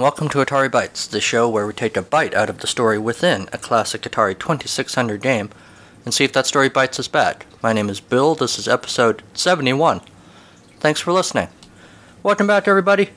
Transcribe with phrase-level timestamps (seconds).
[0.00, 2.66] And welcome to Atari Bytes, the show where we take a bite out of the
[2.66, 5.50] story within a classic Atari 2600 game
[6.06, 7.44] and see if that story bites us back.
[7.62, 10.00] My name is Bill, this is episode 71.
[10.78, 11.48] Thanks for listening.
[12.22, 13.10] Welcome back, everybody.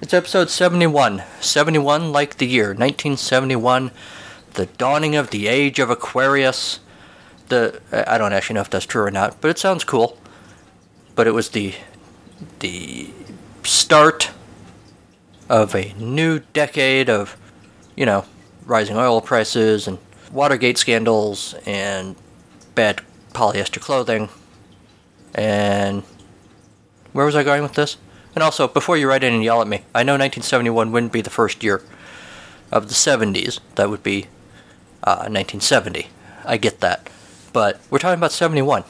[0.00, 1.24] It's episode 71.
[1.40, 3.90] 71 like the year, 1971,
[4.52, 6.78] the dawning of the age of Aquarius.
[7.48, 10.16] The I don't actually know if that's true or not, but it sounds cool.
[11.16, 11.74] But it was the
[12.60, 13.10] the
[13.64, 14.30] start
[15.48, 17.36] of a new decade of,
[17.96, 18.24] you know,
[18.66, 19.98] rising oil prices and
[20.32, 22.16] Watergate scandals and
[22.74, 24.28] bad polyester clothing.
[25.32, 26.02] And
[27.12, 27.96] where was I going with this?
[28.34, 31.20] And also, before you write in and yell at me, I know 1971 wouldn't be
[31.20, 31.82] the first year
[32.72, 33.60] of the 70s.
[33.76, 34.26] That would be
[35.04, 36.08] uh, 1970.
[36.44, 37.08] I get that.
[37.52, 38.82] But we're talking about 71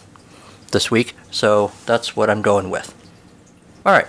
[0.70, 2.94] this week, so that's what I'm going with.
[3.84, 4.08] Alright,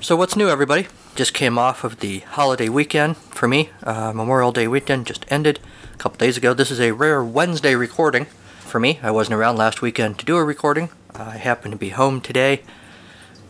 [0.00, 0.86] so what's new, everybody?
[1.14, 3.68] Just came off of the holiday weekend for me.
[3.82, 5.60] Uh, Memorial Day weekend just ended
[5.92, 6.54] a couple days ago.
[6.54, 8.24] This is a rare Wednesday recording
[8.60, 8.98] for me.
[9.02, 10.88] I wasn't around last weekend to do a recording.
[11.14, 12.62] I happen to be home today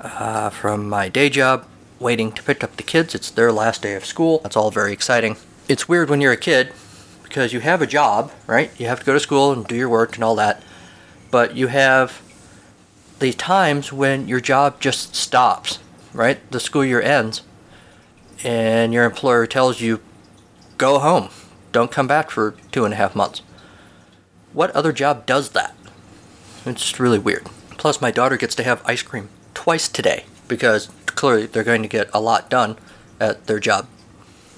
[0.00, 1.64] uh, from my day job,
[2.00, 3.14] waiting to pick up the kids.
[3.14, 4.40] It's their last day of school.
[4.40, 5.36] That's all very exciting.
[5.68, 6.72] It's weird when you're a kid
[7.22, 8.72] because you have a job, right?
[8.76, 10.64] You have to go to school and do your work and all that.
[11.30, 12.22] But you have
[13.20, 15.78] the times when your job just stops,
[16.12, 16.40] right?
[16.50, 17.42] The school year ends
[18.44, 20.00] and your employer tells you,
[20.78, 21.28] go home,
[21.70, 23.42] don't come back for two and a half months.
[24.52, 25.74] What other job does that?
[26.66, 27.46] It's really weird.
[27.78, 31.88] Plus, my daughter gets to have ice cream twice today because clearly they're going to
[31.88, 32.76] get a lot done
[33.18, 33.88] at their job,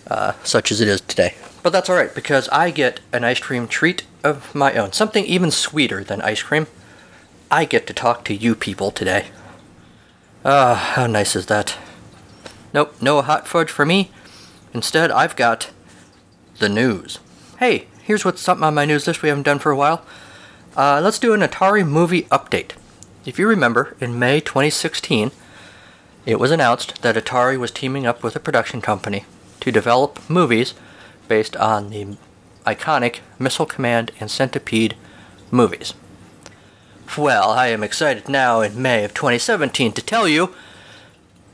[0.09, 1.35] uh, such as it is today.
[1.63, 5.51] But that's alright because I get an ice cream treat of my own, something even
[5.51, 6.67] sweeter than ice cream.
[7.51, 9.29] I get to talk to you people today.
[10.45, 11.79] Ah, oh, how nice is that?
[12.75, 14.11] Nope, no hot fudge for me.
[14.75, 15.71] Instead, I've got
[16.59, 17.21] the news.
[17.61, 20.05] Hey, here's what's something on my news list we haven't done for a while.
[20.77, 22.73] Uh, let's do an Atari movie update.
[23.25, 25.31] If you remember, in May 2016,
[26.27, 29.25] it was announced that Atari was teaming up with a production company
[29.61, 30.75] to develop movies
[31.29, 32.17] based on the
[32.67, 34.97] iconic Missile Command and Centipede
[35.53, 35.95] movies.
[37.17, 40.53] Well, I am excited now in May of 2017 to tell you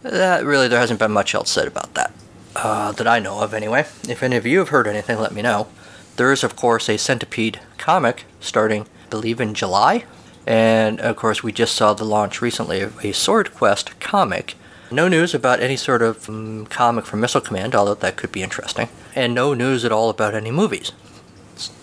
[0.02, 2.12] that really there hasn't been much else said about that.
[2.56, 3.86] Uh, that I know of, anyway.
[4.08, 5.68] If any of you have heard anything, let me know.
[6.16, 10.04] There is, of course, a Centipede comic starting, I believe, in July.
[10.46, 14.56] And, of course, we just saw the launch recently of a Sword Quest comic.
[14.90, 18.42] No news about any sort of um, comic from Missile Command, although that could be
[18.42, 18.88] interesting.
[19.14, 20.90] And no news at all about any movies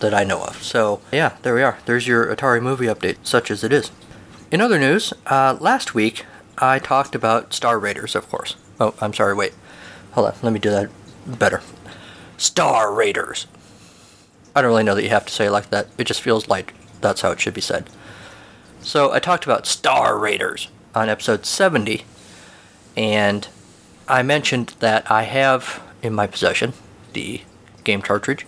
[0.00, 0.62] that I know of.
[0.62, 1.78] So, yeah, there we are.
[1.86, 3.90] There's your Atari movie update, such as it is.
[4.50, 6.24] In other news, uh, last week
[6.60, 8.56] I talked about Star Raiders, of course.
[8.80, 9.54] Oh, I'm sorry, wait.
[10.12, 10.90] Hold on, let me do that
[11.26, 11.62] better.
[12.36, 13.46] Star Raiders.
[14.54, 15.88] I don't really know that you have to say it like that.
[15.98, 17.88] It just feels like that's how it should be said.
[18.80, 22.04] So I talked about Star Raiders on episode 70,
[22.96, 23.46] and
[24.08, 26.72] I mentioned that I have in my possession
[27.12, 27.42] the
[27.84, 28.46] game cartridge,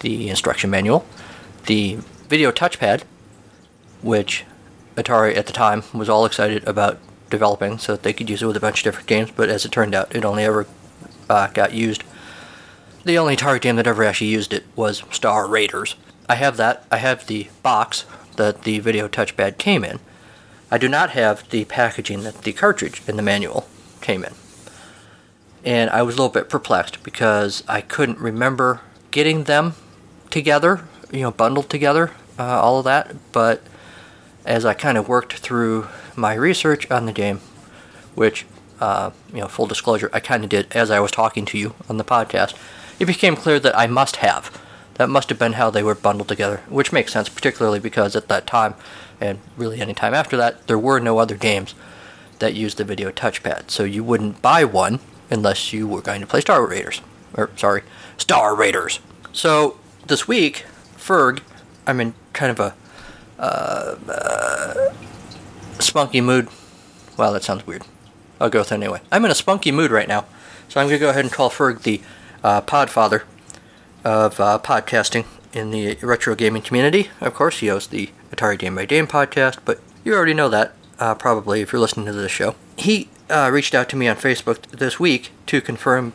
[0.00, 1.04] the instruction manual,
[1.66, 3.02] the video touchpad,
[4.02, 4.44] which
[4.96, 6.98] Atari at the time was all excited about
[7.30, 9.64] developing so that they could use it with a bunch of different games, but as
[9.64, 10.66] it turned out, it only ever
[11.28, 12.04] uh, got used.
[13.04, 15.94] The only Atari game that ever actually used it was Star Raiders.
[16.28, 16.84] I have that.
[16.90, 18.04] I have the box
[18.36, 20.00] that the video touchpad came in.
[20.70, 23.66] I do not have the packaging that the cartridge in the manual
[24.00, 24.34] came in.
[25.64, 28.80] And I was a little bit perplexed because I couldn't remember
[29.10, 29.74] getting them
[30.30, 33.14] together, you know, bundled together, uh, all of that.
[33.32, 33.62] But
[34.44, 35.88] as I kind of worked through
[36.20, 37.40] my research on the game,
[38.14, 38.46] which,
[38.78, 41.74] uh, you know, full disclosure, I kind of did as I was talking to you
[41.88, 42.54] on the podcast,
[42.98, 44.56] it became clear that I must have.
[44.94, 48.28] That must have been how they were bundled together, which makes sense, particularly because at
[48.28, 48.74] that time,
[49.18, 51.74] and really any time after that, there were no other games
[52.38, 53.70] that used the video touchpad.
[53.70, 55.00] So you wouldn't buy one
[55.30, 57.00] unless you were going to play Star Raiders.
[57.34, 57.82] Or, sorry,
[58.18, 59.00] Star Raiders.
[59.32, 60.66] So this week,
[60.98, 61.40] Ferg,
[61.86, 62.74] I'm in kind of a
[63.38, 64.94] uh, uh,
[65.82, 66.48] spunky mood.
[67.16, 67.82] Well, that sounds weird.
[68.40, 69.00] I'll go with it anyway.
[69.12, 70.26] I'm in a spunky mood right now,
[70.68, 72.00] so I'm going to go ahead and call Ferg the
[72.42, 73.22] uh, podfather
[74.04, 77.10] of uh, podcasting in the retro gaming community.
[77.20, 80.72] Of course, he hosts the Atari Game by Game podcast, but you already know that,
[80.98, 82.54] uh, probably, if you're listening to this show.
[82.76, 86.12] He uh, reached out to me on Facebook this week to confirm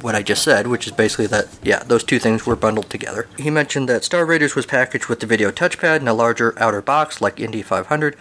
[0.00, 3.26] what I just said, which is basically that, yeah, those two things were bundled together.
[3.38, 6.82] He mentioned that Star Raiders was packaged with the video touchpad in a larger outer
[6.82, 8.16] box like Indy 500,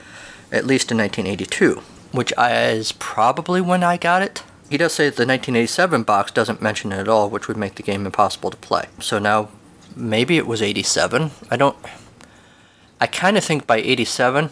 [0.51, 1.81] at least in 1982,
[2.11, 4.43] which is probably when I got it.
[4.69, 7.83] He does say the 1987 box doesn't mention it at all, which would make the
[7.83, 8.87] game impossible to play.
[8.99, 9.49] So now,
[9.95, 11.31] maybe it was 87.
[11.49, 11.77] I don't.
[12.99, 14.49] I kind of think by 87,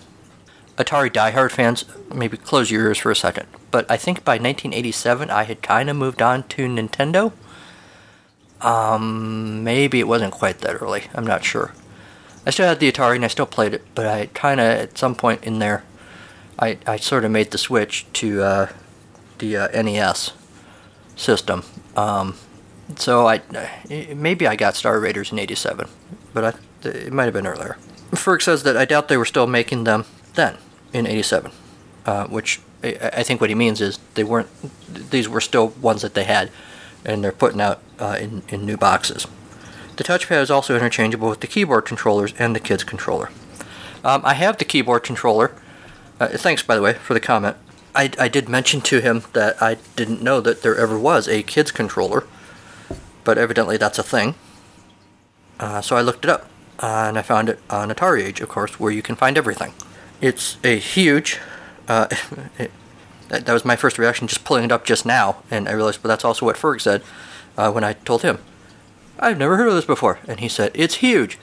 [0.78, 3.48] Atari diehard fans, maybe close your ears for a second.
[3.70, 7.32] But I think by 1987, I had kind of moved on to Nintendo.
[8.62, 11.04] Um, maybe it wasn't quite that early.
[11.14, 11.74] I'm not sure.
[12.46, 14.98] I still had the Atari and I still played it, but I kind of at
[14.98, 15.84] some point in there,
[16.58, 18.70] I I sort of made the switch to uh,
[19.40, 20.32] the uh, NES
[21.16, 21.64] system.
[21.96, 22.36] Um,
[22.96, 23.42] so I
[24.16, 25.88] maybe I got Star Raiders in '87,
[26.34, 27.78] but I, it might have been earlier.
[28.12, 30.58] Ferg says that I doubt they were still making them then
[30.94, 31.52] in '87,
[32.06, 34.50] uh, which I, I think what he means is they weren't.
[35.12, 36.52] These were still ones that they had,
[37.06, 39.28] and they're putting out uh, in in new boxes.
[40.00, 43.32] The touchpad is also interchangeable with the keyboard controllers and the kids controller.
[44.02, 45.52] Um, I have the keyboard controller.
[46.22, 47.58] Uh, thanks, by the way, for the comment.
[47.94, 51.44] I, I did mention to him that I didn't know that there ever was a
[51.44, 52.26] kids controller,
[53.26, 54.36] but evidently that's a thing.
[55.60, 56.50] Uh, so I looked it up,
[56.82, 59.74] uh, and I found it on Atari Age, of course, where you can find everything.
[60.22, 61.42] It's a huge.
[61.90, 62.08] Uh,
[62.58, 62.72] it,
[63.28, 66.02] that, that was my first reaction, just pulling it up just now, and I realized,
[66.02, 67.04] but that's also what Ferg said
[67.58, 68.40] uh, when I told him.
[69.20, 70.20] I've never heard of this before.
[70.28, 71.38] And he said, It's huge.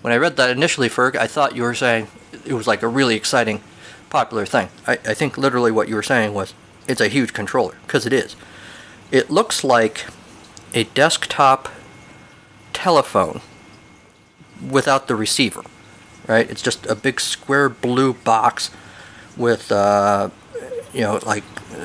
[0.00, 2.06] When I read that initially, Ferg, I thought you were saying
[2.44, 3.60] it was like a really exciting,
[4.08, 4.68] popular thing.
[4.86, 6.54] I, I think literally what you were saying was,
[6.86, 8.36] It's a huge controller, because it is.
[9.10, 10.06] It looks like
[10.72, 11.68] a desktop
[12.72, 13.40] telephone
[14.70, 15.62] without the receiver,
[16.26, 16.48] right?
[16.48, 18.70] It's just a big square blue box
[19.36, 20.30] with, uh,
[20.92, 21.44] you know, like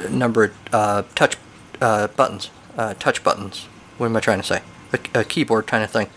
[0.09, 1.37] numbered uh, touch
[1.79, 3.67] uh, buttons, uh, touch buttons.
[3.97, 4.61] What am I trying to say?
[4.93, 6.09] A, a keyboard kind of thing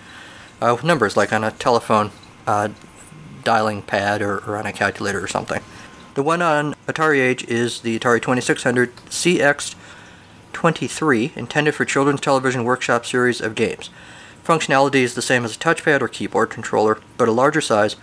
[0.60, 2.10] uh, with numbers like on a telephone
[2.46, 2.68] uh,
[3.42, 5.62] dialing pad or, or, on a calculator or something.
[6.14, 13.04] The one on Atari Age is the Atari 2600 CX23, intended for Children's Television Workshop
[13.04, 13.90] series of games.
[14.44, 17.96] Functionality is the same as a touchpad or keyboard controller, but a larger size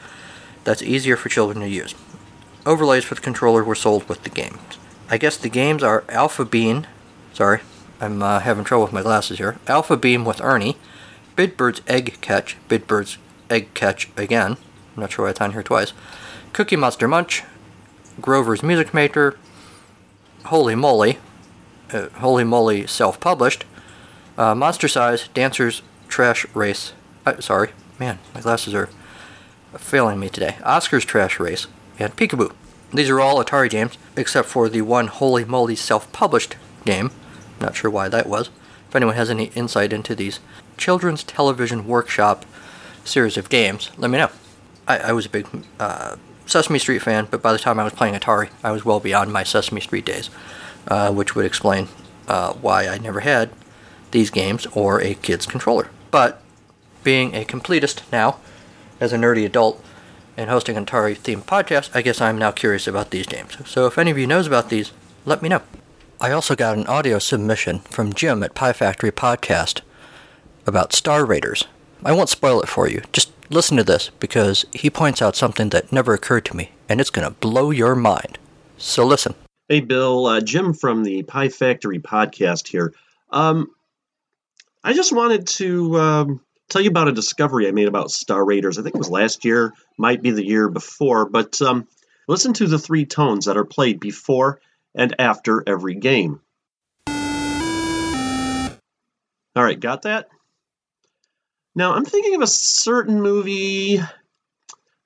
[0.63, 1.95] that's easier for children to use.
[2.65, 4.59] Overlays for the controller were sold with the games.
[5.09, 6.87] I guess the games are Alpha Bean,
[7.33, 7.61] sorry,
[8.01, 9.59] I'm uh, having trouble with my glasses here.
[9.67, 10.75] Alpha Beam with Ernie.
[11.35, 12.57] Big Bird's Egg Catch.
[12.67, 14.57] Big Bird's Egg Catch again.
[14.95, 15.93] I'm not sure why it's on here twice.
[16.51, 17.43] Cookie Monster Munch.
[18.19, 19.37] Grover's Music Maker.
[20.45, 21.19] Holy Moly.
[21.93, 23.65] Uh, Holy Moly self published.
[24.35, 26.93] Uh, Monster Size Dancers Trash Race.
[27.23, 27.69] Uh, sorry,
[27.99, 28.89] man, my glasses are
[29.77, 30.57] failing me today.
[30.63, 31.67] Oscar's Trash Race.
[31.99, 32.51] And Peekaboo.
[32.91, 37.11] These are all Atari games, except for the one Holy Moly self published game
[37.61, 38.49] not sure why that was.
[38.89, 40.39] If anyone has any insight into these
[40.77, 42.45] Children's Television Workshop
[43.03, 44.29] series of games, let me know.
[44.87, 45.47] I, I was a big
[45.79, 48.99] uh, Sesame Street fan, but by the time I was playing Atari, I was well
[48.99, 50.29] beyond my Sesame Street days,
[50.87, 51.87] uh, which would explain
[52.27, 53.51] uh, why I never had
[54.11, 55.89] these games or a kid's controller.
[56.11, 56.41] But
[57.03, 58.37] being a completist now,
[58.99, 59.83] as a nerdy adult,
[60.37, 63.57] and hosting an Atari themed podcast, I guess I'm now curious about these games.
[63.69, 64.91] So if any of you knows about these,
[65.25, 65.61] let me know.
[66.21, 69.81] I also got an audio submission from Jim at Pie Factory Podcast
[70.67, 71.65] about Star Raiders.
[72.05, 73.01] I won't spoil it for you.
[73.11, 77.01] Just listen to this because he points out something that never occurred to me, and
[77.01, 78.37] it's going to blow your mind.
[78.77, 79.33] So listen.
[79.67, 80.27] Hey, Bill.
[80.27, 82.93] Uh, Jim from the Pie Factory Podcast here.
[83.31, 83.71] Um,
[84.83, 88.77] I just wanted to um, tell you about a discovery I made about Star Raiders.
[88.77, 91.87] I think it was last year, might be the year before, but um,
[92.27, 94.61] listen to the three tones that are played before
[94.95, 96.39] and after every game.
[99.55, 100.29] All right, got that?
[101.75, 104.05] Now, I'm thinking of a certain movie, uh,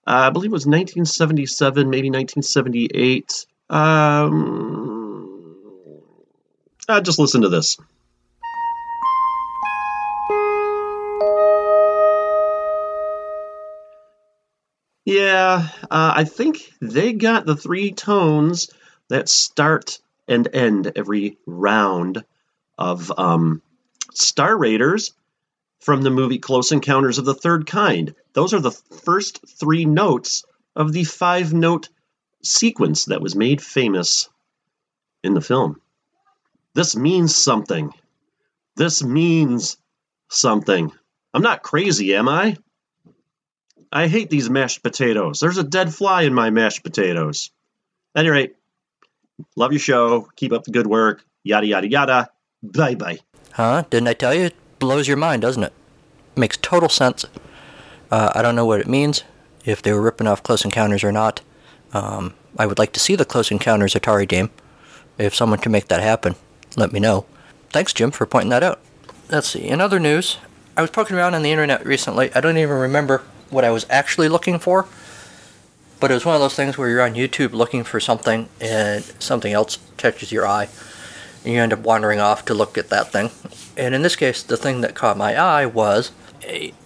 [0.05, 3.45] I believe it was 1977, maybe 1978.
[3.69, 5.45] Um,
[6.87, 7.77] uh, just listen to this.
[15.05, 18.69] Yeah, uh, I think they got the three tones
[19.09, 22.23] that start and end every round
[22.77, 23.61] of um,
[24.13, 25.13] Star Raiders
[25.79, 28.15] from the movie Close Encounters of the Third Kind.
[28.33, 30.43] Those are the first three notes
[30.75, 31.89] of the five note
[32.43, 34.29] sequence that was made famous
[35.23, 35.81] in the film.
[36.73, 37.93] This means something.
[38.75, 39.77] This means
[40.29, 40.91] something.
[41.33, 42.57] I'm not crazy, am I?
[43.91, 45.39] I hate these mashed potatoes.
[45.39, 47.51] There's a dead fly in my mashed potatoes.
[48.13, 48.55] At any rate,
[49.55, 50.27] Love your show.
[50.35, 51.25] Keep up the good work.
[51.43, 52.29] Yada, yada, yada.
[52.63, 53.19] Bye bye.
[53.53, 53.83] Huh?
[53.89, 54.45] Didn't I tell you?
[54.45, 55.73] It blows your mind, doesn't it?
[56.35, 57.25] Makes total sense.
[58.11, 59.23] Uh, I don't know what it means,
[59.63, 61.41] if they were ripping off Close Encounters or not.
[61.93, 64.49] Um, I would like to see the Close Encounters Atari game.
[65.17, 66.35] If someone can make that happen,
[66.75, 67.25] let me know.
[67.69, 68.79] Thanks, Jim, for pointing that out.
[69.29, 69.65] Let's see.
[69.65, 70.37] In other news,
[70.77, 72.33] I was poking around on the internet recently.
[72.35, 74.87] I don't even remember what I was actually looking for,
[75.99, 79.03] but it was one of those things where you're on YouTube looking for something and
[79.19, 80.67] something else catches your eye,
[81.43, 83.31] and you end up wandering off to look at that thing.
[83.77, 86.11] And in this case, the thing that caught my eye was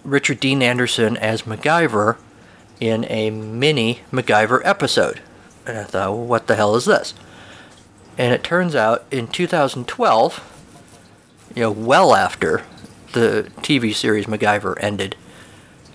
[0.04, 2.16] Richard Dean Anderson as MacGyver
[2.80, 5.20] in a mini MacGyver episode.
[5.66, 7.14] And I thought, well, what the hell is this?
[8.16, 12.62] And it turns out in 2012, you know, well after
[13.12, 15.16] the TV series MacGyver ended,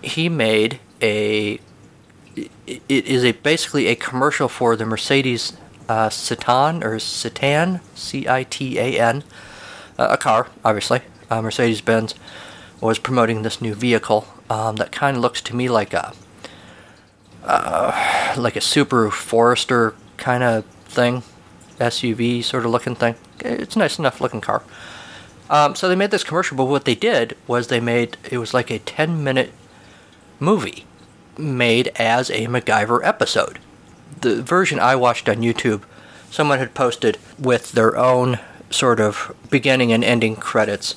[0.02, 1.60] he made a.
[2.36, 5.54] It is a basically a commercial for the Mercedes
[5.88, 9.24] uh, Citan or Citan, C-I-T-A-N,
[9.98, 11.02] uh, a car, obviously.
[11.30, 12.16] Uh, Mercedes-Benz
[12.82, 16.14] was promoting this new vehicle um, that kind of looks to me like a
[17.44, 21.22] uh, like a Subaru Forester kind of thing,
[21.80, 23.16] SUV sort of looking thing.
[23.40, 24.64] It's a nice enough looking car.
[25.50, 28.54] Um, so they made this commercial, but what they did was they made it was
[28.54, 29.52] like a 10 minute
[30.40, 30.86] movie
[31.38, 33.60] made as a MacGyver episode.
[34.22, 35.84] The version I watched on YouTube,
[36.32, 38.40] someone had posted with their own
[38.70, 40.96] sort of beginning and ending credits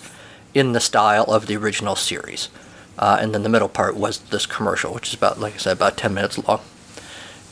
[0.54, 2.48] in the style of the original series.
[2.98, 5.76] Uh, and then the middle part was this commercial, which is about, like I said,
[5.76, 6.60] about 10 minutes long.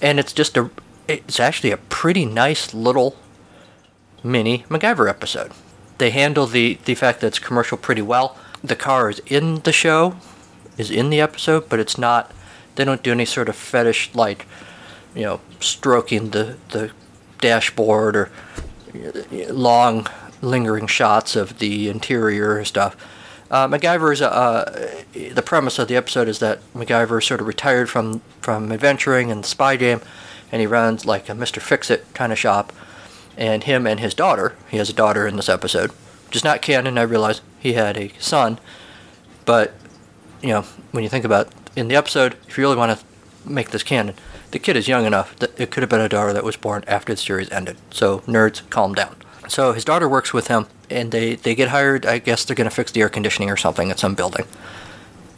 [0.02, 0.71] And it's just a,
[1.07, 3.16] it's actually a pretty nice little
[4.25, 5.52] mini MacGyver episode.
[5.99, 8.37] They handle the, the fact that it's commercial pretty well.
[8.62, 10.16] The car is in the show,
[10.76, 12.33] is in the episode, but it's not,
[12.76, 14.47] they don't do any sort of fetish like,
[15.14, 16.90] you know, stroking the, the
[17.40, 18.30] dashboard or
[19.50, 20.06] long
[20.40, 22.97] lingering shots of the interior stuff.
[23.50, 27.88] Uh, MacGyver is uh, the premise of the episode is that MacGyver sort of retired
[27.88, 30.00] from from adventuring and the spy game,
[30.50, 32.73] and he runs like a Mister Fix It kind of shop.
[33.38, 35.90] And him and his daughter, he has a daughter in this episode,
[36.26, 36.99] which is not canon.
[36.99, 38.59] I realize he had a son,
[39.45, 39.75] but
[40.42, 43.04] you know when you think about in the episode, if you really want to
[43.49, 44.16] make this canon,
[44.50, 46.83] the kid is young enough that it could have been a daughter that was born
[46.88, 47.76] after the series ended.
[47.90, 49.16] So nerds, calm down.
[49.49, 52.06] So his daughter works with him, and they, they get hired.
[52.06, 54.47] I guess they're going to fix the air conditioning or something at some building.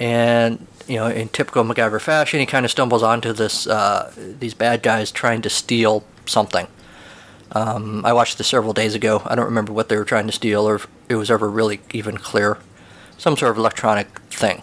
[0.01, 4.55] And you know, in typical MacGyver fashion, he kind of stumbles onto this uh, these
[4.55, 6.67] bad guys trying to steal something.
[7.53, 9.23] Um, I watched this several days ago.
[9.27, 11.81] I don't remember what they were trying to steal, or if it was ever really
[11.93, 12.59] even clear.
[13.19, 14.63] Some sort of electronic thing.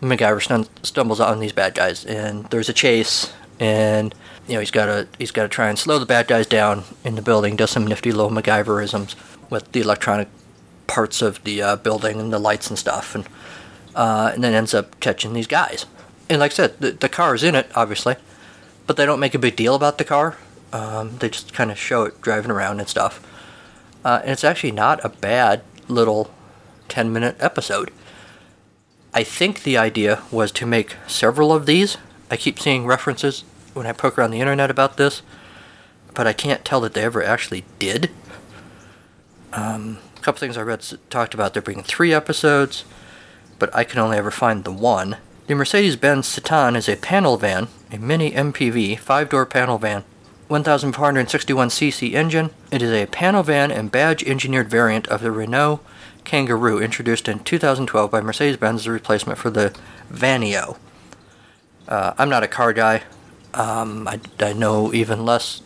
[0.00, 4.14] MacGyver stumbles on these bad guys, and there's a chase, and
[4.46, 6.84] you know he's got to he's got to try and slow the bad guys down
[7.04, 7.56] in the building.
[7.56, 9.14] Does some nifty little MacGyverisms
[9.50, 10.28] with the electronic
[10.86, 13.26] parts of the uh, building and the lights and stuff, and
[13.94, 15.86] uh, and then ends up catching these guys.
[16.28, 18.16] And like I said, the, the car is in it, obviously,
[18.86, 20.36] but they don't make a big deal about the car.
[20.72, 23.24] Um, they just kind of show it driving around and stuff.
[24.04, 26.30] Uh, and it's actually not a bad little
[26.88, 27.90] 10 minute episode.
[29.16, 31.96] I think the idea was to make several of these.
[32.30, 35.22] I keep seeing references when I poke around the internet about this,
[36.12, 38.10] but I can't tell that they ever actually did.
[39.54, 42.84] Um, a couple things I read talked about there being three episodes,
[43.58, 45.16] but I can only ever find the one.
[45.46, 50.04] The Mercedes Benz Citan is a panel van, a mini MPV, five door panel van,
[50.50, 52.50] 1461cc engine.
[52.70, 55.80] It is a panel van and badge engineered variant of the Renault
[56.26, 59.74] Kangoo introduced in 2012 by Mercedes Benz as a replacement for the
[60.12, 60.76] Vaneo.
[61.88, 63.04] Uh, I'm not a car guy.
[63.54, 65.62] Um, I, I know even less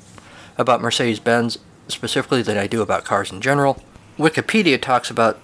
[0.58, 3.82] about Mercedes Benz specifically than I do about cars in general.
[4.18, 5.40] Wikipedia talks about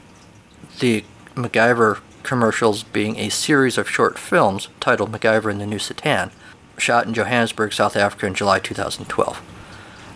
[0.80, 1.02] the
[1.35, 6.30] MacGyver commercials being a series of short films titled MacGyver and the New Citan,
[6.76, 9.40] shot in Johannesburg, South Africa in July 2012.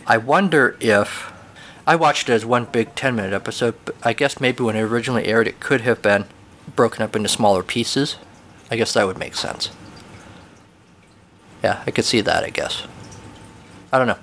[0.06, 1.29] I wonder if.
[1.90, 4.82] I watched it as one big 10 minute episode, but I guess maybe when it
[4.82, 6.24] originally aired, it could have been
[6.76, 8.14] broken up into smaller pieces.
[8.70, 9.70] I guess that would make sense.
[11.64, 12.84] Yeah, I could see that, I guess.
[13.92, 14.18] I don't know.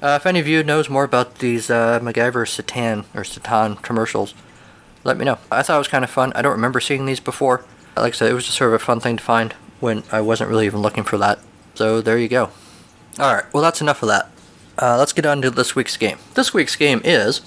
[0.00, 4.32] Uh, if any of you knows more about these uh, MacGyver Citan or Satan commercials,
[5.04, 5.36] let me know.
[5.52, 6.32] I thought it was kind of fun.
[6.34, 7.66] I don't remember seeing these before.
[7.98, 10.22] Like I said, it was just sort of a fun thing to find when I
[10.22, 11.38] wasn't really even looking for that.
[11.74, 12.48] So there you go.
[13.18, 14.29] Alright, well, that's enough of that.
[14.80, 16.16] Uh, let's get on to this week's game.
[16.32, 17.42] This week's game is.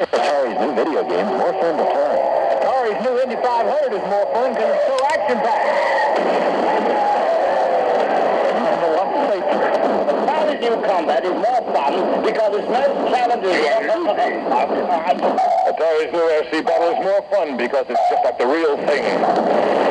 [0.00, 2.16] Atari's new video game is more fun to play.
[2.56, 5.60] Atari's new Indy 500 is more fun because it's so action packed.
[10.24, 13.60] Atari's new combat is more fun because it's less challenging.
[15.68, 19.83] Atari's new Air-Sea battle is more fun because it's just like the real thing.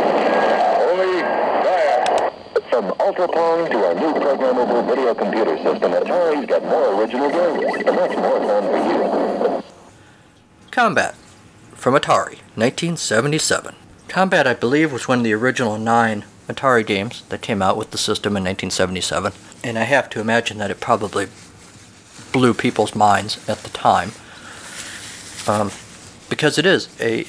[2.74, 7.96] From Ultrapong to our new programmable video computer system, Atari's got more original games, and
[7.96, 9.64] that's more fun for you.
[10.72, 11.14] Combat
[11.76, 13.76] from Atari, 1977.
[14.08, 17.92] Combat, I believe, was one of the original nine Atari games that came out with
[17.92, 21.28] the system in 1977, and I have to imagine that it probably
[22.32, 24.14] blew people's minds at the time.
[25.48, 25.70] Um,
[26.28, 27.20] because it is a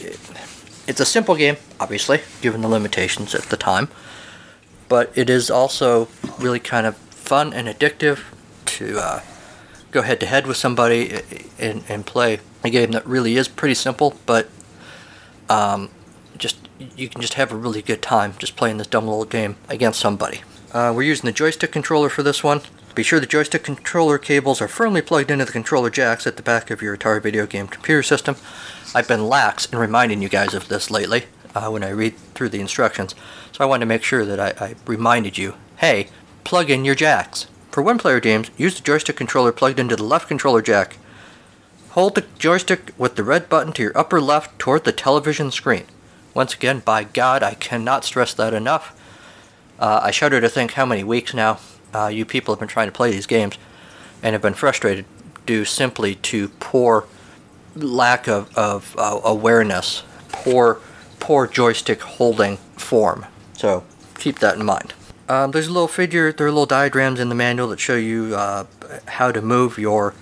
[0.87, 3.89] it's a simple game, obviously, given the limitations at the time,
[4.95, 6.07] but it is also
[6.39, 8.21] really kind of fun and addictive
[8.65, 9.21] to uh,
[9.91, 11.21] go head to head with somebody
[11.59, 14.49] and, and play a game that really is pretty simple, but
[15.49, 15.91] um,
[16.39, 19.57] just you can just have a really good time just playing this dumb little game
[19.69, 20.43] against somebody.
[20.73, 22.61] Uh, we're using the joystick controller for this one.
[22.95, 26.43] Be sure the joystick controller cables are firmly plugged into the controller jacks at the
[26.45, 28.37] back of your Atari video game computer system.
[28.95, 31.25] I've been lax in reminding you guys of this lately
[31.55, 33.15] uh, when I read through the instructions,
[33.53, 36.09] so I wanted to make sure that I, I reminded you hey,
[36.45, 37.47] plug in your jacks.
[37.71, 40.97] For one player games, use the joystick controller plugged into the left controller jack.
[41.91, 45.85] Hold the joystick with the red button to your upper left toward the television screen.
[46.33, 48.99] Once again, by God, I cannot stress that enough.
[49.79, 51.59] Uh, I shudder to think how many weeks now
[51.93, 53.59] uh, you people have been trying to play these games
[54.23, 55.05] and have been frustrated
[55.47, 57.07] due simply to poor
[57.77, 60.81] lack of, of uh, awareness, poor,
[61.21, 63.27] poor joystick holding form.
[63.57, 63.85] So
[64.19, 64.95] keep that in mind.
[65.29, 68.35] Um, there's a little figure, there are little diagrams in the manual that show you
[68.37, 68.67] uh,
[69.07, 70.15] how to move your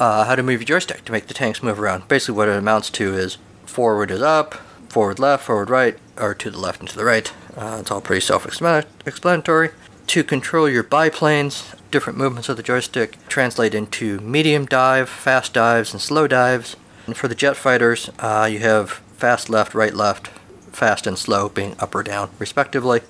[0.00, 2.08] uh, how to move your joystick to make the tanks move around.
[2.08, 4.54] Basically, what it amounts to is forward is up,
[4.88, 7.32] forward left, forward right, or to the left and to the right.
[7.56, 9.70] Uh, it's all pretty self-explanatory.
[10.08, 15.92] To control your biplanes, different movements of the joystick translate into medium dive, fast dives,
[15.92, 16.74] and slow dives.
[17.06, 20.28] And for the jet fighters, uh, you have fast left, right left,
[20.70, 23.00] fast and slow being up or down, respectively.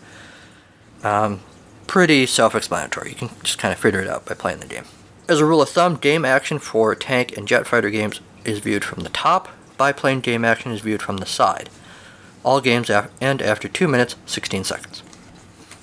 [1.02, 1.40] Um,
[1.88, 3.08] pretty self explanatory.
[3.08, 4.84] You can just kind of figure it out by playing the game.
[5.28, 8.84] As a rule of thumb, game action for tank and jet fighter games is viewed
[8.84, 11.68] from the top, biplane game action is viewed from the side.
[12.44, 15.02] All games af- end after 2 minutes 16 seconds.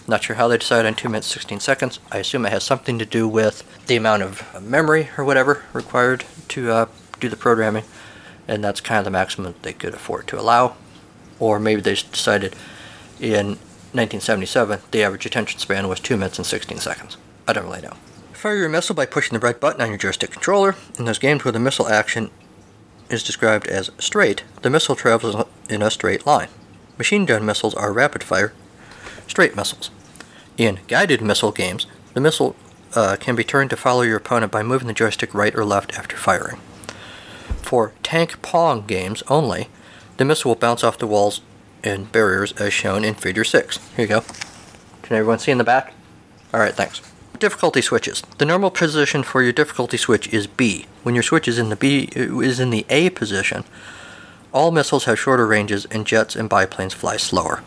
[0.07, 1.99] Not sure how they decide on 2 minutes 16 seconds.
[2.09, 6.23] I assume it has something to do with the amount of memory or whatever required
[6.47, 6.85] to uh,
[7.19, 7.83] do the programming,
[8.47, 10.75] and that's kind of the maximum they could afford to allow.
[11.39, 12.55] Or maybe they decided
[13.19, 13.57] in
[13.93, 17.17] 1977 the average attention span was 2 minutes and 16 seconds.
[17.47, 17.95] I don't really know.
[18.33, 20.75] Fire your missile by pushing the red button on your joystick controller.
[20.97, 22.31] In those games where the missile action
[23.09, 26.47] is described as straight, the missile travels in a straight line.
[26.97, 28.53] Machine gun missiles are rapid fire,
[29.27, 29.91] straight missiles.
[30.57, 32.55] In guided missile games, the missile
[32.95, 35.97] uh, can be turned to follow your opponent by moving the joystick right or left
[35.97, 36.59] after firing.
[37.61, 39.69] For tank pong games only,
[40.17, 41.41] the missile will bounce off the walls
[41.83, 43.77] and barriers as shown in Figure 6.
[43.95, 44.23] Here you go.
[45.01, 45.93] Can everyone see in the back?
[46.53, 47.01] Alright, thanks.
[47.39, 48.21] Difficulty switches.
[48.37, 50.85] The normal position for your difficulty switch is B.
[51.03, 53.63] When your switch is in the B is in the A position,
[54.53, 57.63] all missiles have shorter ranges and jets and biplanes fly slower.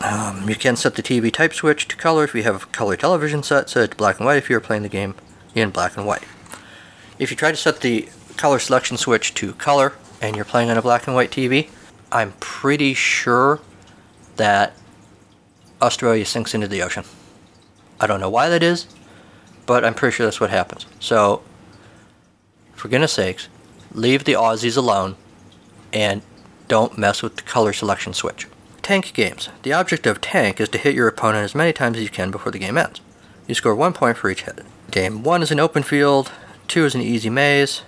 [0.00, 2.96] Um, you can set the TV type switch to color if you have a color
[2.96, 5.14] television set, set it to black and white if you are playing the game
[5.54, 6.24] in black and white.
[7.18, 10.78] If you try to set the color selection switch to color and you're playing on
[10.78, 11.68] a black and white TV,
[12.10, 13.60] I'm pretty sure
[14.36, 14.72] that
[15.82, 17.04] Australia sinks into the ocean.
[18.00, 18.86] I don't know why that is,
[19.66, 20.86] but I'm pretty sure that's what happens.
[21.00, 21.42] So,
[22.74, 23.48] for goodness sakes,
[23.92, 25.16] leave the Aussies alone
[25.92, 26.22] and
[26.68, 28.46] don't mess with the color selection switch.
[28.82, 29.48] Tank games.
[29.62, 32.30] The object of tank is to hit your opponent as many times as you can
[32.30, 33.00] before the game ends.
[33.46, 34.60] You score one point for each hit.
[34.90, 36.30] Game one is an open field,
[36.68, 37.82] two is an easy maze,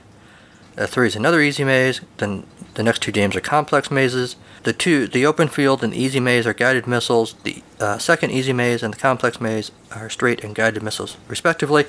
[0.81, 2.01] uh, three is another easy maze.
[2.17, 4.37] Then the next two games are complex mazes.
[4.63, 7.35] The two, the open field and the easy maze are guided missiles.
[7.45, 11.85] The uh, second easy maze and the complex maze are straight and guided missiles, respectively.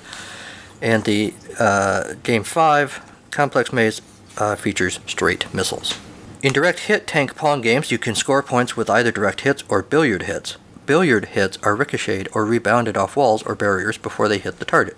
[0.82, 3.02] And the uh, game five
[3.32, 4.02] complex maze
[4.38, 5.98] uh, features straight missiles.
[6.42, 9.84] In direct hit tank pong games, you can score points with either direct hits or
[9.84, 10.58] billiard hits.
[10.86, 14.98] Billiard hits are ricocheted or rebounded off walls or barriers before they hit the target.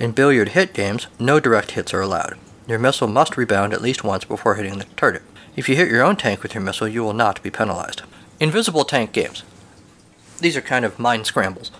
[0.00, 2.36] In billiard hit games, no direct hits are allowed.
[2.66, 5.22] Your missile must rebound at least once before hitting the target.
[5.54, 8.02] If you hit your own tank with your missile, you will not be penalized.
[8.40, 9.42] Invisible tank games.
[10.40, 11.70] These are kind of mind scrambles.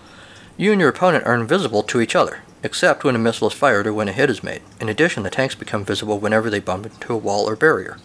[0.57, 3.87] You and your opponent are invisible to each other, except when a missile is fired
[3.87, 4.61] or when a hit is made.
[4.79, 7.97] In addition, the tanks become visible whenever they bump into a wall or barrier.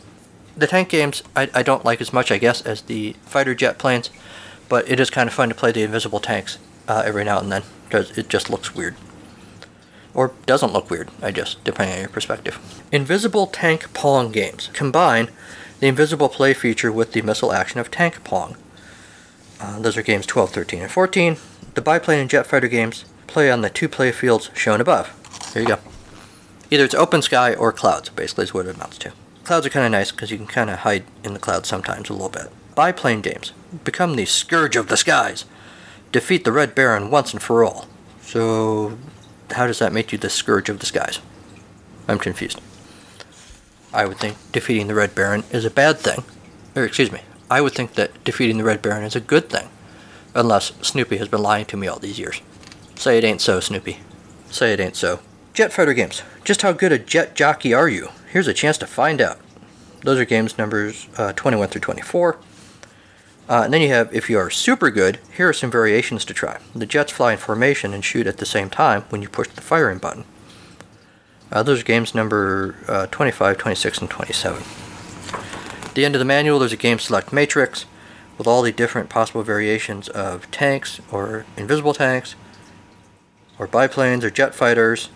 [0.57, 3.79] The tank games I, I don't like as much, I guess, as the fighter jet
[3.79, 4.11] planes,
[4.69, 7.53] but it is kind of fun to play the invisible tanks uh, every now and
[7.53, 8.97] then because it just looks weird.
[10.12, 12.59] Or doesn't look weird, I guess, depending on your perspective.
[12.90, 15.31] Invisible tank pong games combine
[15.79, 18.57] the invisible play feature with the missile action of tank pong.
[19.61, 21.37] Uh, those are games 12, 13, and 14.
[21.75, 25.14] The biplane and jet fighter games play on the two play fields shown above.
[25.53, 25.79] Here you go.
[26.70, 29.12] Either it's open sky or clouds, basically, is what it amounts to.
[29.44, 32.09] clouds are kind of nice because you can kind of hide in the clouds sometimes
[32.09, 32.49] a little bit.
[32.75, 33.53] Biplane games.
[33.85, 35.44] Become the scourge of the skies.
[36.12, 37.87] Defeat the Red Baron once and for all.
[38.23, 38.99] So,
[39.53, 41.21] how does that make you the scourge of the skies?
[42.09, 42.61] I'm confused.
[43.93, 46.25] I would think defeating the Red Baron is a bad thing.
[46.77, 49.69] Or, excuse me, I would think that defeating the Red Baron is a good thing.
[50.35, 52.41] Unless Snoopy has been lying to me all these years.
[52.95, 53.99] Say it ain't so, Snoopy.
[54.51, 55.21] Say it ain't so.
[55.55, 56.23] Jet fighter games.
[56.45, 58.11] Just how good a jet jockey are you?
[58.31, 59.39] Here's a chance to find out.
[60.03, 62.39] Those are games numbers uh, 21 through 24.
[63.51, 66.33] Uh, and then you have, if you are super good, here are some variations to
[66.33, 66.61] try.
[66.73, 69.61] The jets fly in formation and shoot at the same time when you push the
[69.61, 70.25] firing button.
[71.51, 74.63] Uh, those are games number uh, 25, 26, and 27.
[75.83, 77.87] At the end of the manual, there's a game select matrix
[78.39, 82.37] with all the different possible variations of tanks or invisible tanks
[83.59, 85.09] or biplanes or jet fighters.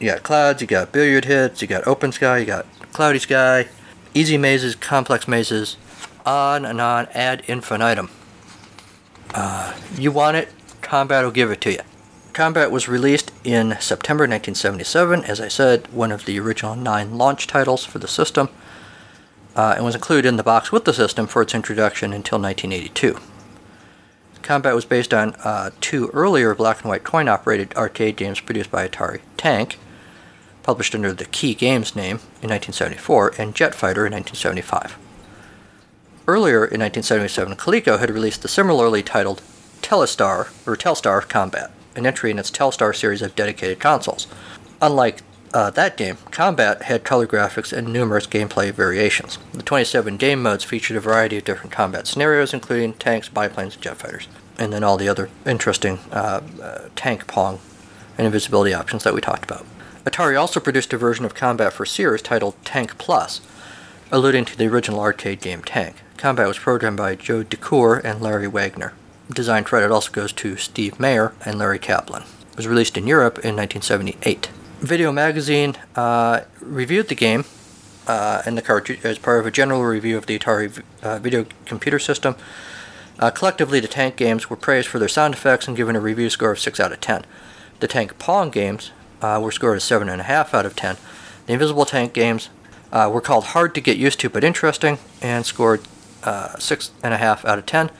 [0.00, 3.68] You got clouds, you got billiard hits, you got open sky, you got cloudy sky,
[4.14, 5.76] easy mazes, complex mazes,
[6.24, 8.10] on and on ad infinitum.
[9.32, 10.48] Uh, you want it,
[10.80, 11.80] Combat will give it to you.
[12.32, 17.46] Combat was released in September 1977, as I said, one of the original nine launch
[17.46, 18.48] titles for the system,
[19.54, 23.18] uh, and was included in the box with the system for its introduction until 1982.
[24.42, 28.70] Combat was based on uh, two earlier black and white coin operated arcade games produced
[28.70, 29.78] by Atari Tank,
[30.62, 34.98] published under the Kee Games name in 1974, and Jet Fighter in 1975.
[36.26, 39.42] Earlier in 1977, Coleco had released the similarly titled
[39.82, 44.26] Telestar or Telstar Combat, an entry in its Telstar series of dedicated consoles.
[44.80, 45.20] Unlike
[45.52, 49.38] uh, that game, Combat had color graphics and numerous gameplay variations.
[49.52, 53.98] The 27 game modes featured a variety of different combat scenarios, including tanks, biplanes, jet
[53.98, 54.26] fighters,
[54.58, 57.60] and then all the other interesting uh, uh, tank pong
[58.16, 59.66] and invisibility options that we talked about.
[60.06, 63.42] Atari also produced a version of Combat for Sears titled Tank Plus,
[64.10, 65.96] alluding to the original arcade game Tank.
[66.24, 68.94] Combat was programmed by Joe Decuir and Larry Wagner.
[69.28, 72.22] Design credit also goes to Steve Mayer and Larry Kaplan.
[72.50, 74.46] It was released in Europe in 1978.
[74.80, 77.44] Video Magazine uh, reviewed the game
[78.06, 81.44] uh, and the cartridge as part of a general review of the Atari uh, video
[81.66, 82.36] computer system.
[83.18, 86.30] Uh, collectively, the Tank games were praised for their sound effects and given a review
[86.30, 87.26] score of 6 out of 10.
[87.80, 90.96] The Tank Pong games uh, were scored as 7.5 out of 10.
[91.44, 92.48] The Invisible Tank games
[92.90, 95.82] uh, were called hard to get used to but interesting and scored
[96.24, 97.90] uh, 6.5 out of 10.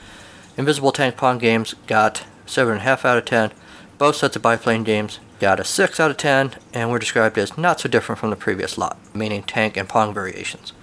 [0.57, 3.51] Invisible Tank Pong games got 7.5 out of 10.
[3.97, 7.57] Both sets of biplane games got a 6 out of 10 and were described as
[7.57, 10.73] not so different from the previous lot, meaning tank and Pong variations.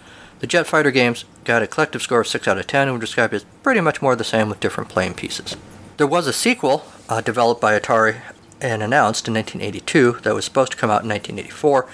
[0.41, 3.01] The Jet Fighter games got a collective score of 6 out of 10 and were
[3.01, 5.57] described as pretty much more the same with different playing pieces.
[5.97, 8.21] There was a sequel uh, developed by Atari
[8.61, 11.89] and announced in 1982 that was supposed to come out in 1984,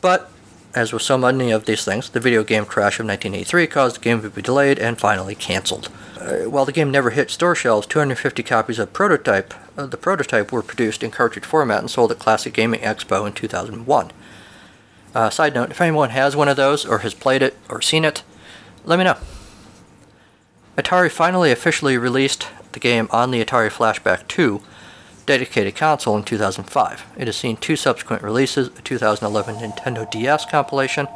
[0.00, 0.30] but
[0.76, 4.00] as with so many of these things, the video game crash of 1983 caused the
[4.00, 5.88] game to be delayed and finally canceled.
[6.20, 10.52] Uh, while the game never hit store shelves, 250 copies of prototype uh, the prototype
[10.52, 14.10] were produced in cartridge format and sold at Classic Gaming Expo in 2001.
[15.14, 18.04] Uh, side note: If anyone has one of those or has played it or seen
[18.04, 18.22] it,
[18.84, 19.16] let me know.
[20.76, 24.60] Atari finally officially released the game on the Atari Flashback 2
[25.26, 27.04] dedicated console in 2005.
[27.18, 31.08] It has seen two subsequent releases a 2011 Nintendo DS compilation,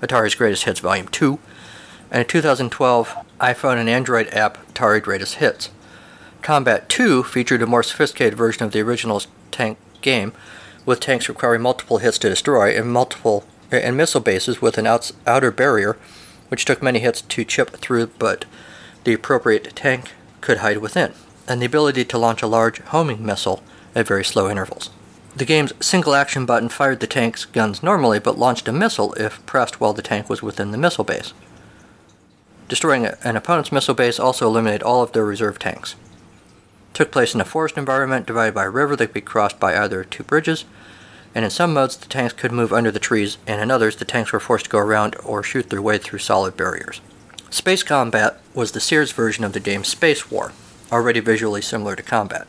[0.00, 1.38] Atari's Greatest Hits Volume 2,
[2.10, 5.70] and a 2012 iPhone and Android app, Atari Greatest Hits.
[6.42, 10.32] Combat 2 featured a more sophisticated version of the original tank game,
[10.86, 15.12] with tanks requiring multiple hits to destroy and multiple and missile bases with an outs,
[15.26, 15.96] outer barrier,
[16.48, 18.44] which took many hits to chip through, but
[19.04, 21.12] the appropriate tank could hide within
[21.50, 23.60] and the ability to launch a large homing missile
[23.92, 24.88] at very slow intervals.
[25.34, 29.44] The game's single action button fired the tank's guns normally, but launched a missile if
[29.46, 31.32] pressed while the tank was within the missile base.
[32.68, 35.96] Destroying an opponent's missile base also eliminated all of their reserve tanks.
[36.92, 39.58] It took place in a forest environment divided by a river that could be crossed
[39.58, 40.64] by either two bridges,
[41.34, 44.04] and in some modes the tanks could move under the trees, and in others the
[44.04, 47.00] tanks were forced to go around or shoot their way through solid barriers.
[47.50, 50.52] Space Combat was the Sears version of the game Space War,
[50.92, 52.48] already visually similar to combat.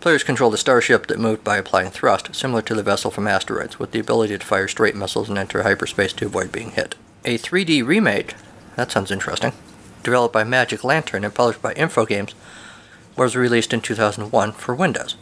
[0.00, 3.78] Players controlled a starship that moved by applying thrust, similar to the vessel from asteroids,
[3.78, 6.96] with the ability to fire straight missiles and enter hyperspace to avoid being hit.
[7.24, 8.34] A 3D remake,
[8.74, 9.52] that sounds interesting,
[10.02, 12.34] developed by Magic Lantern and published by Infogrames,
[13.16, 15.16] was released in 2001 for Windows.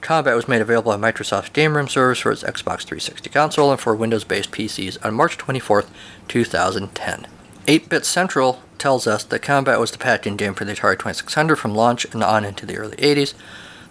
[0.00, 3.80] Combat was made available on Microsoft's Game Room servers for its Xbox 360 console and
[3.80, 5.84] for Windows based PCs on March 24,
[6.28, 7.26] 2010.
[7.68, 11.56] 8 Bit Central tells us that Combat was the packaging game for the Atari 2600
[11.56, 13.34] from launch and on into the early 80s.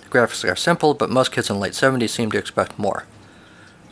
[0.02, 3.06] The graphics are simple, but most kids in the late 70s seemed to expect more.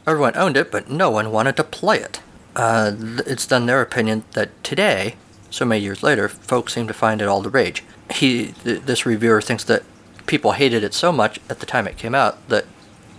[0.07, 2.21] Everyone owned it, but no one wanted to play it.
[2.55, 2.91] uh,
[3.25, 5.15] it's then their opinion that today,
[5.49, 7.83] so many years later, folks seem to find it all the rage.
[8.11, 9.83] He, th- this reviewer thinks that
[10.27, 12.65] people hated it so much at the time it came out that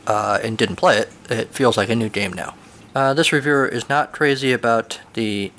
[0.07, 2.55] uh, and didn't play it, it feels like a new game now.
[2.95, 5.51] Uh, this reviewer is not crazy about the.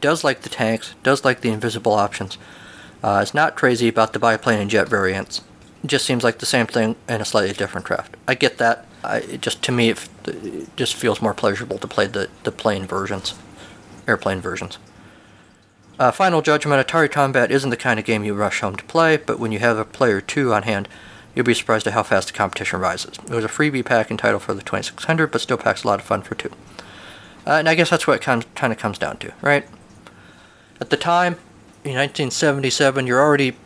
[0.00, 2.38] Does like the tanks, does like the invisible options.
[3.02, 5.42] Uh, is not crazy about the biplane and jet variants.
[5.84, 8.16] Just seems like the same thing in a slightly different craft.
[8.26, 8.86] I get that.
[9.02, 12.52] I, it just to me, it, it just feels more pleasurable to play the the
[12.52, 13.34] plane versions,
[14.06, 14.78] airplane versions.
[15.98, 19.16] Uh, Final Judgment Atari Combat isn't the kind of game you rush home to play,
[19.16, 20.88] but when you have a player two on hand,
[21.34, 23.18] you'll be surprised at how fast the competition rises.
[23.28, 26.06] It was a freebie pack entitled for the 2600, but still packs a lot of
[26.06, 26.50] fun for two.
[27.46, 29.66] Uh, and I guess that's what it kind of comes down to, right?
[30.80, 31.34] At the time,
[31.84, 33.56] in 1977, you're already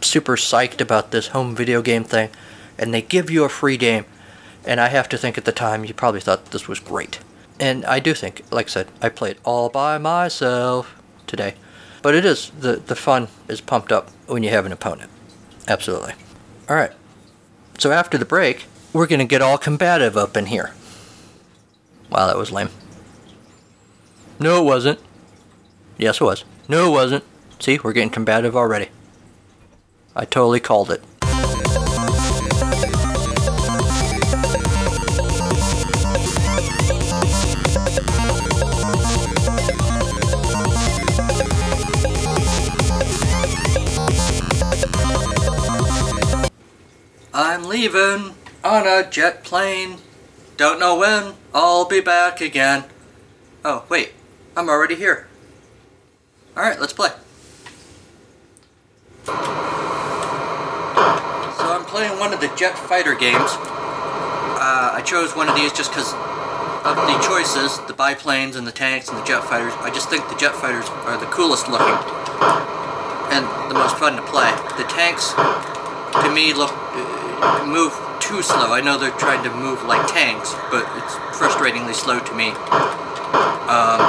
[0.00, 2.30] super psyched about this home video game thing,
[2.78, 4.04] and they give you a free game.
[4.66, 7.20] And I have to think at the time you probably thought this was great.
[7.60, 11.54] And I do think, like I said, I played all by myself today.
[12.02, 15.10] But it is, the, the fun is pumped up when you have an opponent.
[15.68, 16.14] Absolutely.
[16.68, 16.92] Alright.
[17.78, 20.72] So after the break, we're going to get all combative up in here.
[22.10, 22.70] Wow, that was lame.
[24.38, 25.00] No, it wasn't.
[25.98, 26.44] Yes, it was.
[26.68, 27.24] No, it wasn't.
[27.58, 28.88] See, we're getting combative already.
[30.14, 31.02] I totally called it.
[47.84, 49.98] Leaving on a jet plane.
[50.56, 52.84] Don't know when I'll be back again.
[53.62, 54.14] Oh, wait.
[54.56, 55.28] I'm already here.
[56.56, 57.10] Alright, let's play.
[59.26, 59.34] So
[61.68, 63.50] I'm playing one of the jet fighter games.
[63.52, 68.72] Uh, I chose one of these just because of the choices, the biplanes and the
[68.72, 69.74] tanks and the jet fighters.
[69.80, 71.98] I just think the jet fighters are the coolest looking
[73.28, 74.50] and the most fun to play.
[74.78, 76.83] The tanks, to me, look
[77.66, 78.72] move too slow.
[78.72, 82.50] I know they're trying to move like tanks, but it's frustratingly slow to me.
[83.68, 84.00] Um,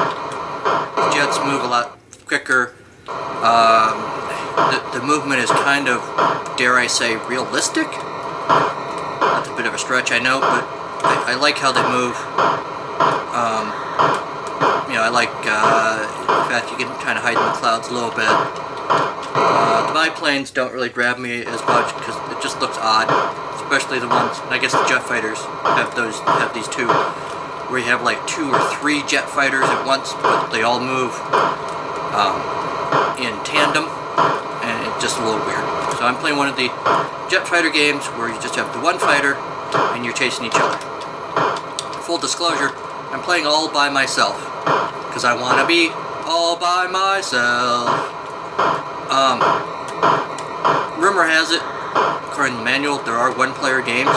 [1.11, 2.73] jets move a lot quicker.
[3.43, 3.95] Um,
[4.71, 6.01] the, the movement is kind of,
[6.57, 7.87] dare I say, realistic.
[7.91, 10.63] That's a bit of a stretch, I know, but
[11.03, 12.15] I, I like how they move.
[13.35, 13.67] Um,
[14.87, 17.89] you know, I like uh, the fact you can kind of hide in the clouds
[17.89, 18.74] a little bit.
[19.35, 23.11] The biplanes don't really grab me as much because it just looks odd,
[23.59, 24.39] especially the ones.
[24.47, 25.39] I guess the jet fighters
[25.75, 26.87] have those have these two,
[27.67, 31.11] where you have like two or three jet fighters at once, but they all move
[32.15, 32.39] um,
[33.19, 33.91] in tandem,
[34.63, 35.67] and it's just a little weird.
[35.99, 36.71] So I'm playing one of the
[37.27, 39.35] jet fighter games where you just have the one fighter
[39.91, 40.79] and you're chasing each other.
[42.07, 42.71] Full disclosure,
[43.11, 44.39] I'm playing all by myself
[45.11, 45.91] because I want to be
[46.23, 48.15] all by myself.
[49.05, 49.37] Um,
[50.97, 51.61] rumor has it,
[52.25, 54.09] according to the manual, there are one-player games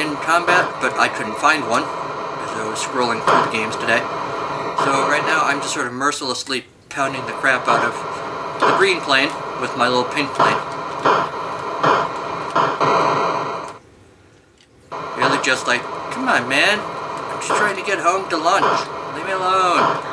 [0.00, 4.00] in combat, but I couldn't find one as I was scrolling through the games today.
[4.82, 7.92] So right now, I'm just sort of mercilessly pounding the crap out of
[8.60, 9.28] the green plane
[9.60, 10.56] with my little pink plane.
[14.90, 16.80] The other just like, come on, man.
[16.80, 18.88] I'm just trying to get home to lunch.
[19.14, 20.08] Leave me alone.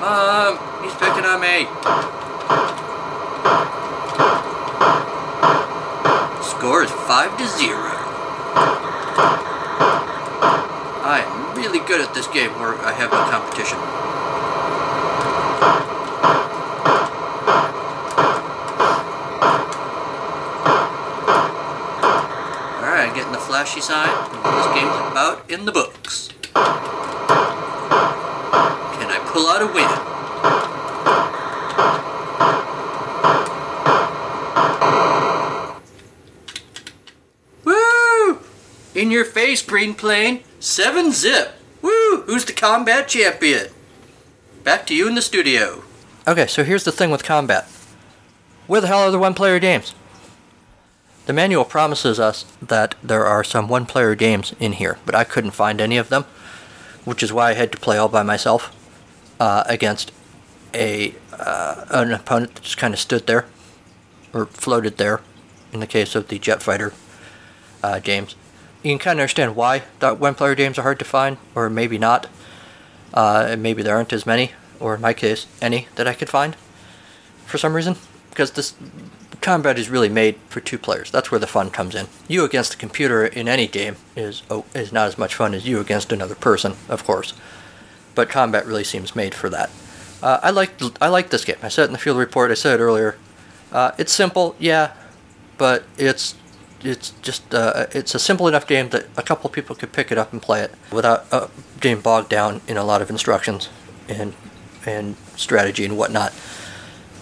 [0.00, 1.66] Mom, he's picking on me.
[6.60, 7.78] Score is 5 to 0.
[11.02, 13.78] I am really good at this game where I have no competition.
[22.84, 24.12] Alright, getting the flashy side.
[24.44, 26.28] This game's about in the books.
[26.52, 26.62] Can
[29.08, 29.88] I pull out a win?
[37.64, 38.38] Woo!
[38.94, 40.40] In your face, green plane.
[40.60, 41.52] Seven zip.
[41.82, 42.22] Woo!
[42.22, 43.66] Who's the combat champion?
[44.64, 45.82] Back to you in the studio.
[46.26, 47.66] Okay, so here's the thing with combat.
[48.66, 49.92] Where the hell are the one player games?
[51.26, 55.24] The manual promises us that there are some one player games in here, but I
[55.24, 56.24] couldn't find any of them,
[57.04, 58.74] which is why I had to play all by myself
[59.38, 60.12] uh, against
[60.72, 63.44] a uh, an opponent that just kind of stood there
[64.32, 65.20] or floated there
[65.74, 66.94] in the case of the jet fighter
[67.82, 68.34] uh, games.
[68.82, 71.68] You can kind of understand why the one player games are hard to find, or
[71.68, 72.26] maybe not.
[73.12, 76.28] Uh, and maybe there aren't as many, or in my case, any that I could
[76.30, 76.56] find
[77.46, 77.96] for some reason.
[78.30, 78.74] Because this
[79.40, 81.10] combat is really made for two players.
[81.10, 82.06] That's where the fun comes in.
[82.28, 85.66] You against a computer in any game is oh, is not as much fun as
[85.66, 87.34] you against another person, of course.
[88.14, 89.70] but combat really seems made for that.
[90.22, 91.56] Uh, I like I like this game.
[91.62, 92.50] I said it in the field report.
[92.50, 93.16] I said it earlier.
[93.72, 94.92] Uh, it's simple, yeah,
[95.58, 96.34] but it's
[96.82, 100.10] it's just uh, it's a simple enough game that a couple of people could pick
[100.10, 101.48] it up and play it without uh,
[102.02, 103.68] bogged down in a lot of instructions
[104.08, 104.34] and
[104.86, 106.32] and strategy and whatnot,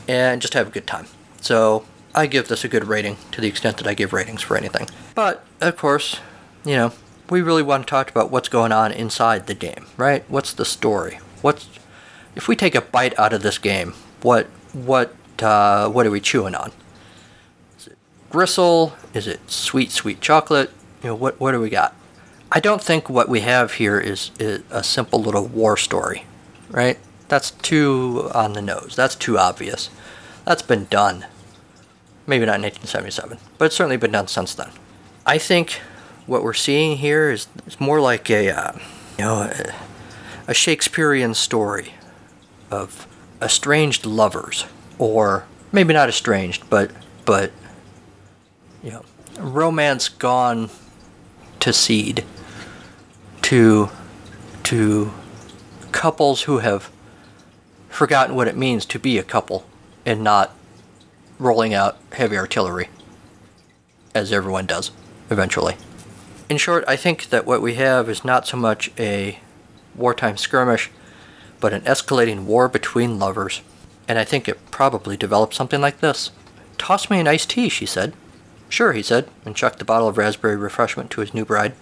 [0.07, 1.07] and just have a good time.
[1.41, 4.57] So I give this a good rating to the extent that I give ratings for
[4.57, 4.89] anything.
[5.15, 6.21] But of course,
[6.65, 6.93] you know,
[7.31, 10.25] we really want to talk about what's going on inside the game, right?
[10.29, 11.21] What's the story?
[11.43, 11.69] What's
[12.35, 13.95] if we take a bite out of this game?
[14.23, 16.73] What what uh, what are we chewing on?
[18.31, 18.95] Gristle?
[19.15, 20.71] Is it sweet, sweet chocolate?
[21.03, 21.95] You know, what, what do we got?
[22.51, 26.25] I don't think what we have here is, is a simple little war story,
[26.71, 26.99] right?
[27.29, 28.95] That's too on the nose.
[28.97, 29.91] That's too obvious.
[30.45, 31.27] That's been done.
[32.27, 34.71] Maybe not in 1877, but it's certainly been done since then.
[35.27, 35.81] I think
[36.27, 38.73] what we're seeing here is, is more like a, uh,
[39.19, 39.75] you know, a,
[40.49, 41.95] a Shakespearean story
[42.71, 43.07] of
[43.41, 44.67] estranged lovers,
[44.99, 46.91] or maybe not estranged, but
[47.25, 47.53] but
[48.91, 49.05] know,
[49.39, 50.71] romance gone
[51.61, 52.25] to seed
[53.43, 53.89] to
[54.65, 55.13] to
[55.93, 56.91] couples who have
[57.89, 59.67] forgotten what it means to be a couple
[60.05, 60.55] and not
[61.39, 62.89] rolling out heavy artillery
[64.15, 64.91] as everyone does
[65.31, 65.77] eventually.
[66.49, 69.39] In short, I think that what we have is not so much a
[69.95, 70.91] wartime skirmish,
[71.61, 73.61] but an escalating war between lovers.
[74.07, 76.31] And I think it probably developed something like this.
[76.79, 78.15] Toss me an iced tea, she said.
[78.69, 81.75] Sure, he said, and chucked the bottle of raspberry refreshment to his new bride.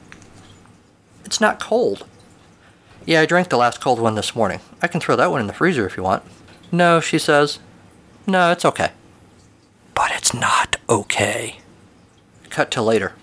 [1.25, 2.07] It's not cold.
[3.05, 4.61] Yeah, I drank the last cold one this morning.
[4.81, 6.23] I can throw that one in the freezer if you want.
[6.71, 7.59] No, she says.
[8.27, 8.93] No, it's okay.
[9.95, 11.61] But it's not okay.
[12.51, 13.15] Cut to later.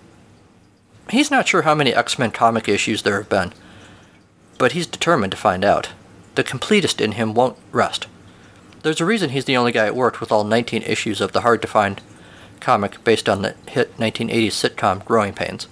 [1.10, 3.52] He's not sure how many X Men comic issues there have been,
[4.58, 5.90] but he's determined to find out.
[6.34, 8.06] The completist in him won't rest.
[8.82, 11.42] There's a reason he's the only guy at work with all 19 issues of the
[11.42, 12.00] hard to find
[12.64, 15.68] comic based on the hit 1980s sitcom Growing Pains.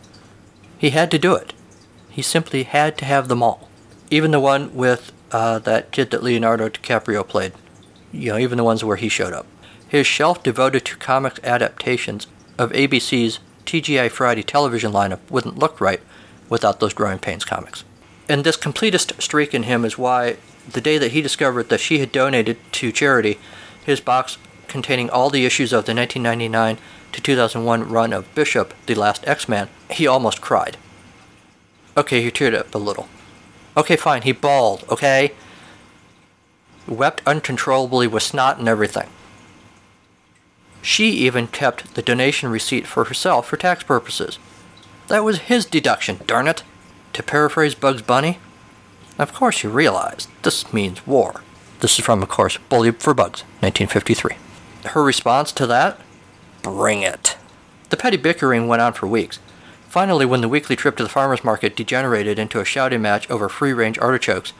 [0.76, 1.54] He had to do it.
[2.10, 3.68] He simply had to have them all.
[4.10, 7.52] Even the one with uh, that kid that Leonardo DiCaprio played.
[8.12, 9.46] You know, even the ones where he showed up.
[9.88, 12.26] His shelf devoted to comics adaptations
[12.58, 16.00] of ABC's TGI Friday television lineup wouldn't look right
[16.50, 17.84] without those Growing Pains comics.
[18.28, 20.36] And this completist streak in him is why
[20.70, 23.38] the day that he discovered that she had donated to charity
[23.84, 24.36] his box
[24.72, 26.78] containing all the issues of the 1999
[27.12, 30.78] to 2001 run of Bishop, the Last X-Man, he almost cried.
[31.96, 33.06] Okay, he teared up a little.
[33.76, 35.32] Okay, fine, he bawled, okay?
[36.88, 39.08] Wept uncontrollably with snot and everything.
[40.80, 44.38] She even kept the donation receipt for herself for tax purposes.
[45.08, 46.64] That was his deduction, darn it!
[47.12, 48.38] To paraphrase Bugs Bunny,
[49.18, 51.42] of course you realize this means war.
[51.80, 54.36] This is from, of course, Bully for Bugs, 1953
[54.86, 56.00] her response to that?
[56.62, 57.36] Bring it.
[57.90, 59.38] The petty bickering went on for weeks.
[59.88, 63.48] Finally, when the weekly trip to the farmer's market degenerated into a shouting match over
[63.48, 64.52] free range artichokes,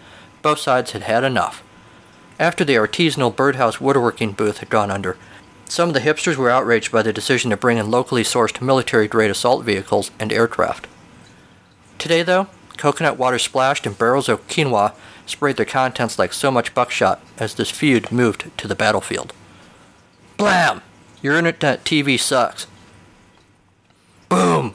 [0.42, 1.62] both sides had had enough.
[2.38, 5.16] After the artisanal birdhouse woodworking booth had gone under,
[5.64, 9.08] some of the hipsters were outraged by the decision to bring in locally sourced military
[9.08, 10.86] grade assault vehicles and aircraft.
[11.96, 14.92] Today, though, coconut water splashed and barrels of quinoa
[15.24, 19.32] sprayed their contents like so much buckshot as this feud moved to the battlefield.
[20.42, 20.82] Blam!
[21.22, 22.66] Your internet TV sucks.
[24.28, 24.74] Boom!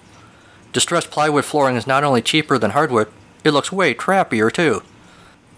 [0.72, 3.10] Distressed plywood flooring is not only cheaper than hardwood,
[3.44, 4.82] it looks way crappier too.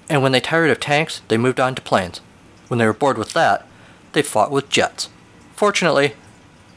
[0.10, 2.22] And when they tired of tanks, they moved on to planes.
[2.70, 3.68] When they were bored with that,
[4.14, 5.10] they fought with jets.
[5.56, 6.16] Fortunately,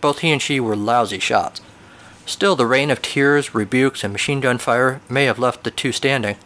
[0.02, 1.62] both he and she were lousy shots.
[2.26, 5.92] Still, the rain of tears, rebukes, and machine gun fire may have left the two
[5.92, 6.36] standing,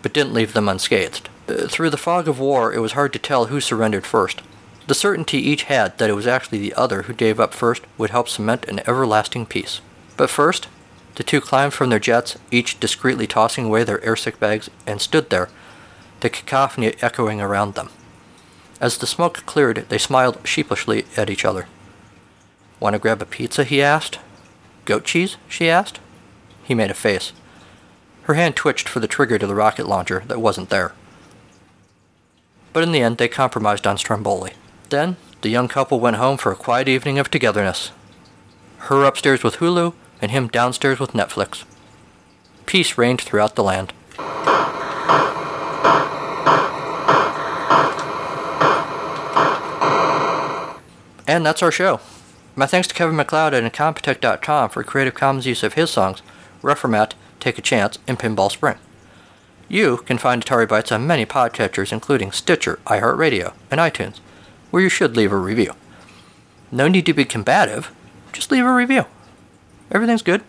[0.00, 1.28] but didn't leave them unscathed.
[1.48, 4.42] Uh, through the fog of war, it was hard to tell who surrendered first.
[4.90, 8.10] The certainty each had that it was actually the other who gave up first would
[8.10, 9.80] help cement an everlasting peace.
[10.16, 10.66] But first,
[11.14, 15.30] the two climbed from their jets, each discreetly tossing away their airsick bags, and stood
[15.30, 15.48] there,
[16.18, 17.90] the cacophony echoing around them.
[18.80, 21.68] As the smoke cleared, they smiled sheepishly at each other.
[22.80, 23.62] Want to grab a pizza?
[23.62, 24.18] he asked.
[24.86, 25.36] Goat cheese?
[25.48, 26.00] she asked.
[26.64, 27.32] He made a face.
[28.22, 30.94] Her hand twitched for the trigger to the rocket launcher that wasn't there.
[32.72, 34.54] But in the end, they compromised on Stromboli.
[34.90, 37.92] Then, the young couple went home for a quiet evening of togetherness.
[38.78, 41.64] Her upstairs with Hulu, and him downstairs with Netflix.
[42.66, 43.92] Peace reigned throughout the land.
[51.26, 52.00] And that's our show.
[52.56, 56.22] My thanks to Kevin MacLeod at Incompetech.com for Creative Commons use of his songs,
[56.62, 58.76] Reformat, Take a Chance, and Pinball Spring.
[59.68, 64.18] You can find Atari Bytes on many podcatchers, including Stitcher, iHeartRadio, and iTunes,
[64.70, 65.72] where you should leave a review.
[66.72, 67.90] No need to be combative,
[68.32, 69.04] just leave a review.
[69.90, 70.42] Everything's good.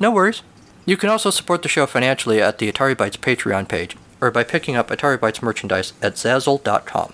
[0.00, 0.42] No worries.
[0.84, 4.42] You can also support the show financially at the Atari Bytes Patreon page or by
[4.42, 7.12] picking up Atari Bytes merchandise at Zazzle.com.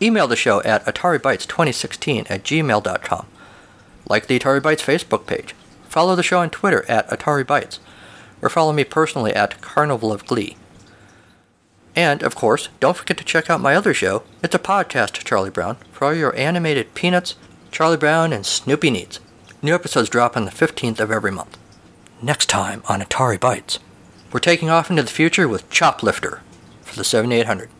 [0.00, 3.26] Email the show at AtariBytes2016 at gmail.com.
[4.08, 5.54] Like the Atari Bytes Facebook page.
[5.88, 7.78] Follow the show on Twitter at Atari Bytes,
[8.42, 10.56] or follow me personally at Carnival of Glee.
[11.96, 15.50] And, of course, don't forget to check out my other show, It's a Podcast, Charlie
[15.50, 17.36] Brown, for all your animated peanuts,
[17.70, 19.20] Charlie Brown, and Snoopy needs.
[19.62, 21.56] New episodes drop on the 15th of every month.
[22.20, 23.78] Next time on Atari Bytes,
[24.32, 26.40] we're taking off into the future with Choplifter
[26.82, 27.70] for the 7800.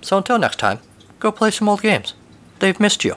[0.00, 0.78] So until next time,
[1.20, 2.14] go play some old games.
[2.60, 3.16] They've missed you.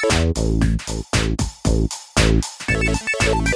[0.00, 0.38] Thank
[3.46, 3.51] you.